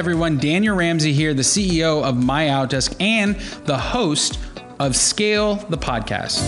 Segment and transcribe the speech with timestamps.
[0.00, 0.38] Everyone.
[0.38, 3.36] Daniel Ramsey here, the CEO of My Outdesk and
[3.66, 4.38] the host
[4.78, 6.40] of Scale the Podcast.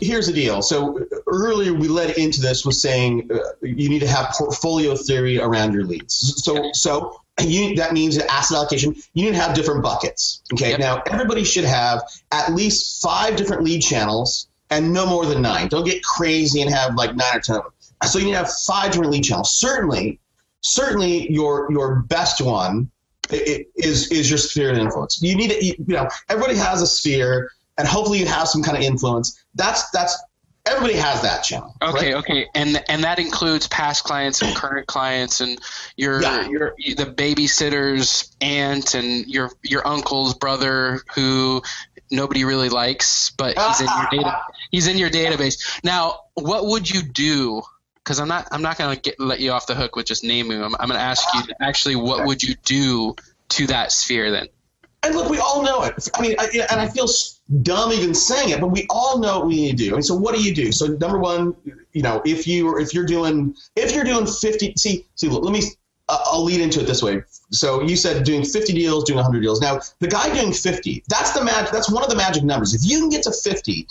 [0.00, 0.62] Here's the deal.
[0.62, 5.40] So earlier we led into this with saying uh, you need to have portfolio theory
[5.40, 6.44] around your leads.
[6.44, 8.94] So so you, that means asset allocation.
[9.14, 10.44] You need to have different buckets.
[10.52, 10.70] Okay.
[10.70, 10.78] Yep.
[10.78, 15.66] Now everybody should have at least five different lead channels and no more than nine.
[15.66, 17.72] Don't get crazy and have like nine or ten of them.
[18.06, 19.58] So you need to have five different lead channels.
[19.58, 20.20] Certainly,
[20.60, 22.90] certainly your your best one
[23.30, 25.20] is is your sphere of influence.
[25.22, 28.76] You need to you know everybody has a sphere, and hopefully you have some kind
[28.76, 29.44] of influence.
[29.54, 30.18] That's that's
[30.66, 31.74] everybody has that channel.
[31.82, 32.22] Okay, right?
[32.22, 35.58] okay, and and that includes past clients and current clients, and
[35.96, 36.48] your yeah.
[36.48, 41.62] your the babysitter's aunt and your your uncle's brother who
[42.10, 45.84] nobody really likes, but he's in your data he's in your database.
[45.84, 47.62] Now, what would you do?
[48.10, 50.60] Because I'm not I'm not gonna get, let you off the hook with just naming
[50.60, 50.74] them.
[50.80, 53.14] I'm gonna ask you actually what would you do
[53.50, 54.48] to that sphere then?
[55.04, 56.08] And look, we all know it.
[56.16, 57.06] I mean, I, and I feel
[57.62, 59.94] dumb even saying it, but we all know what we need to do.
[59.94, 60.72] And so, what do you do?
[60.72, 61.54] So, number one,
[61.92, 65.62] you know, if you if you're doing if you're doing 50, see, see, let me.
[66.08, 67.22] Uh, I'll lead into it this way.
[67.52, 69.60] So you said doing 50 deals, doing 100 deals.
[69.60, 71.70] Now the guy doing 50, that's the magic.
[71.70, 72.74] That's one of the magic numbers.
[72.74, 73.86] If you can get to 50,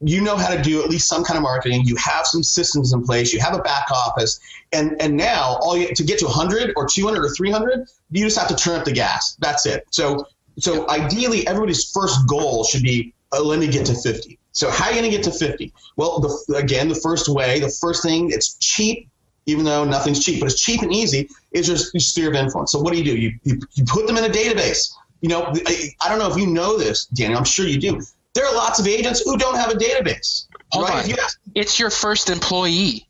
[0.00, 1.82] you know how to do at least some kind of marketing.
[1.84, 3.32] You have some systems in place.
[3.32, 4.40] You have a back office,
[4.72, 8.38] and and now all you to get to 100 or 200 or 300, you just
[8.38, 9.36] have to turn up the gas.
[9.40, 9.84] That's it.
[9.90, 10.26] So
[10.58, 14.38] so ideally, everybody's first goal should be uh, let me get to 50.
[14.52, 15.72] So how are you going to get to 50?
[15.96, 19.08] Well, the, again, the first way, the first thing, it's cheap,
[19.46, 22.70] even though nothing's cheap, but it's cheap and easy, is your sphere of influence.
[22.70, 23.16] So what do you do?
[23.16, 24.94] You, you, you put them in a database.
[25.20, 27.38] You know, I, I, don't know if you know this, Daniel.
[27.38, 28.00] I'm sure you do.
[28.34, 30.48] There are lots of agents who don't have a database.
[30.72, 31.12] Hold right?
[31.12, 31.18] on.
[31.54, 33.08] It's your first employee.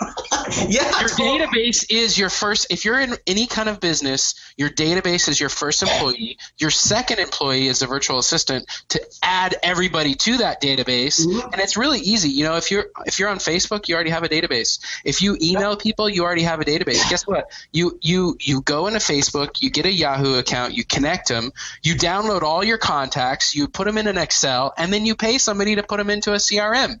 [0.68, 1.00] yeah.
[1.00, 1.38] Your totally.
[1.38, 5.48] database is your first, if you're in any kind of business, your database is your
[5.48, 6.38] first employee.
[6.58, 11.24] Your second employee is a virtual assistant to add everybody to that database.
[11.24, 11.52] Mm-hmm.
[11.52, 12.30] And it's really easy.
[12.30, 14.78] You know, if you're, if you're on Facebook, you already have a database.
[15.04, 17.08] If you email people, you already have a database.
[17.10, 17.50] Guess what?
[17.72, 21.52] You, you, you go into Facebook, you get a Yahoo account, you connect them,
[21.82, 25.38] you download all your contacts, you put them in an Excel, and then you pay
[25.38, 27.00] somebody to put them into a CRM.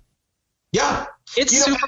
[0.72, 1.06] Yeah.
[1.36, 1.86] It's you super.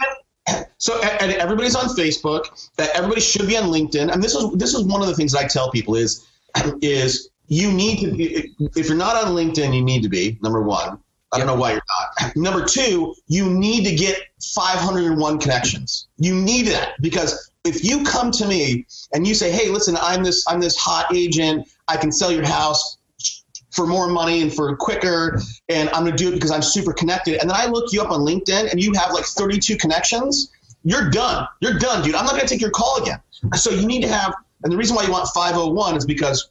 [0.79, 2.71] So and everybody's on Facebook.
[2.77, 4.13] That everybody should be on LinkedIn.
[4.13, 6.27] And this is this is one of the things I tell people is
[6.83, 10.63] is you need to be, if you're not on LinkedIn, you need to be number
[10.63, 10.99] one.
[11.33, 11.83] I don't know why you're
[12.21, 12.37] not.
[12.37, 14.19] Number two, you need to get
[14.55, 16.09] 501 connections.
[16.17, 20.23] You need that because if you come to me and you say, "Hey, listen, I'm
[20.23, 21.69] this I'm this hot agent.
[21.87, 22.97] I can sell your house
[23.71, 26.93] for more money and for quicker and I'm going to do it because I'm super
[26.93, 27.41] connected.
[27.41, 30.51] And then I look you up on LinkedIn and you have like 32 connections.
[30.89, 31.47] You're done.
[31.61, 32.15] You're done, dude.
[32.15, 33.21] I'm not going to take your call again.
[33.55, 34.35] So you need to have,
[34.65, 36.51] and the reason why you want 501 is because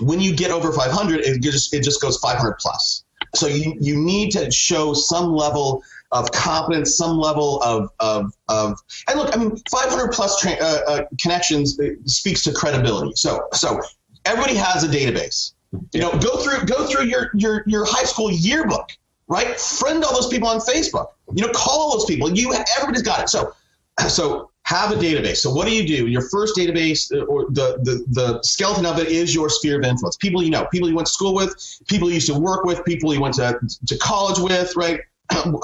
[0.00, 3.04] when you get over 500, it just, it just goes 500 plus.
[3.36, 5.80] So you, you need to show some level
[6.10, 10.80] of confidence, some level of, of, of and look, I mean, 500 plus tra- uh,
[10.88, 13.12] uh, connections speaks to credibility.
[13.14, 13.80] So, so
[14.24, 15.52] everybody has a database.
[15.92, 18.90] You know, go through go through your your your high school yearbook,
[19.32, 19.58] right?
[19.58, 21.08] Friend all those people on Facebook.
[21.32, 22.30] You know, call all those people.
[22.30, 23.28] You everybody's got it.
[23.30, 23.54] So
[24.08, 25.38] so have a database.
[25.38, 26.06] So what do you do?
[26.06, 29.84] Your first database uh, or the, the, the skeleton of it is your sphere of
[29.84, 30.16] influence.
[30.16, 32.84] People you know, people you went to school with, people you used to work with,
[32.84, 35.00] people you went to, to college with, right?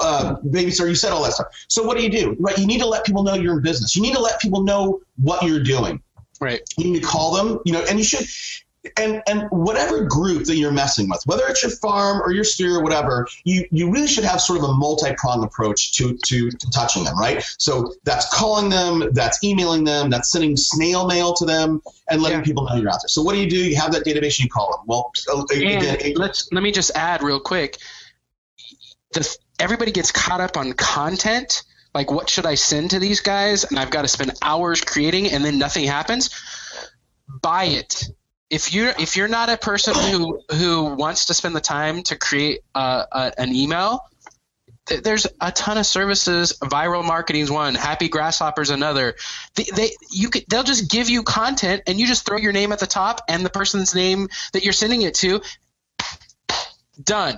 [0.01, 1.47] Uh, babysitter, you said all that stuff.
[1.67, 2.35] So what do you do?
[2.39, 3.95] Right, you need to let people know you're in business.
[3.95, 6.01] You need to let people know what you're doing.
[6.41, 6.61] Right.
[6.77, 8.25] You need to call them, you know, and you should
[8.95, 12.77] and and whatever group that you're messing with, whether it's your farm or your steer
[12.77, 16.71] or whatever, you you really should have sort of a multi-pronged approach to, to to
[16.71, 17.43] touching them, right?
[17.57, 22.39] So that's calling them, that's emailing them, that's sending snail mail to them, and letting
[22.39, 22.45] yeah.
[22.45, 23.09] people know you're out there.
[23.09, 23.57] So what do you do?
[23.57, 24.85] You have that database, you call them.
[24.85, 27.77] Well, uh, uh, again, let's let me just add real quick.
[29.11, 31.63] The, everybody gets caught up on content.
[31.93, 33.63] Like, what should I send to these guys?
[33.63, 36.29] And I've got to spend hours creating, and then nothing happens.
[37.41, 38.09] Buy it
[38.49, 42.17] if you're if you're not a person who who wants to spend the time to
[42.17, 44.05] create uh, uh, an email,
[44.87, 46.57] th- there's a ton of services.
[46.61, 47.75] Viral marketing's one.
[47.75, 49.15] Happy Grasshoppers another.
[49.55, 52.71] They, they you could they'll just give you content and you just throw your name
[52.71, 55.41] at the top and the person's name that you're sending it to.
[57.01, 57.37] Done.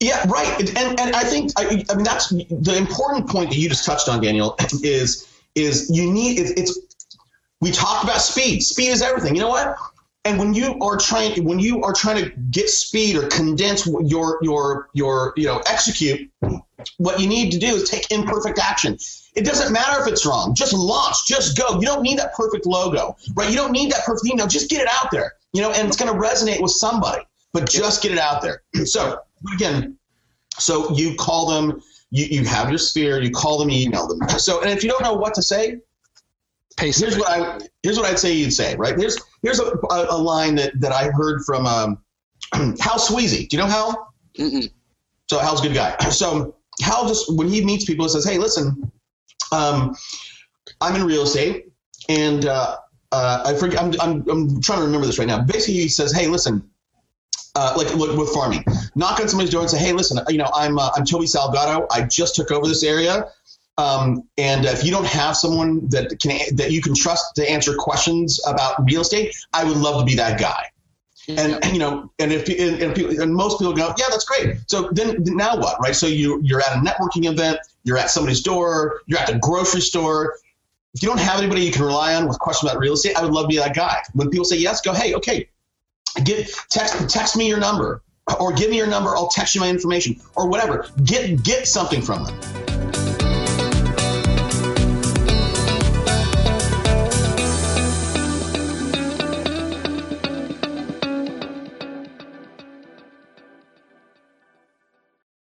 [0.00, 0.58] Yeah, right.
[0.76, 4.08] And and I think I, I mean that's the important point that you just touched
[4.08, 4.56] on, Daniel.
[4.82, 6.78] Is is you need it's, it's
[7.60, 8.62] we talked about speed.
[8.62, 9.34] Speed is everything.
[9.34, 9.76] You know what?
[10.24, 14.38] And when you are trying when you are trying to get speed or condense your
[14.42, 16.30] your your you know execute
[16.98, 18.98] what you need to do is take imperfect action.
[19.34, 20.54] It doesn't matter if it's wrong.
[20.54, 21.26] Just launch.
[21.26, 21.80] Just go.
[21.80, 23.50] You don't need that perfect logo, right?
[23.50, 24.26] You don't need that perfect.
[24.26, 25.34] email just get it out there.
[25.52, 27.22] You know, and it's going to resonate with somebody.
[27.52, 28.62] But just get it out there.
[28.84, 29.20] So
[29.54, 29.96] again,
[30.58, 31.82] so you call them.
[32.10, 33.20] You, you have your sphere.
[33.20, 33.70] You call them.
[33.70, 34.28] You email them.
[34.38, 35.78] So and if you don't know what to say,
[36.76, 38.76] Pace here's what I here's what I'd say you'd say.
[38.76, 38.98] Right.
[38.98, 41.98] Here's here's a, a, a line that that I heard from um,
[42.80, 43.48] Hal Sweezy.
[43.48, 44.14] Do you know Hal?
[44.38, 44.68] Mm-mm.
[45.30, 45.96] So Hal's a good guy.
[46.10, 48.90] So Hal just when he meets people, he says, "Hey, listen,
[49.52, 49.94] um,
[50.80, 51.66] I'm in real estate,
[52.08, 52.78] and uh,
[53.12, 53.80] uh, I forget.
[53.80, 55.40] I'm, I'm I'm trying to remember this right now.
[55.42, 56.68] Basically, he says, "Hey, listen."
[57.56, 58.64] Uh, like with farming,
[58.96, 61.86] knock on somebody's door and say, "Hey, listen, you know, I'm uh, I'm Toby Salgado.
[61.92, 63.26] I just took over this area,
[63.76, 67.74] um, and if you don't have someone that can that you can trust to answer
[67.74, 70.70] questions about real estate, I would love to be that guy."
[71.28, 74.58] And you know, and if and, and, people, and most people go, yeah, that's great.
[74.66, 75.96] So then now what, right?
[75.96, 79.80] So you you're at a networking event, you're at somebody's door, you're at the grocery
[79.80, 80.36] store.
[80.94, 83.22] If you don't have anybody you can rely on with questions about real estate, I
[83.22, 84.00] would love to be that guy.
[84.12, 85.48] When people say yes, go, hey, okay,
[86.22, 88.02] get text text me your number
[88.38, 89.16] or give me your number.
[89.16, 90.86] I'll text you my information or whatever.
[91.04, 93.03] Get get something from them.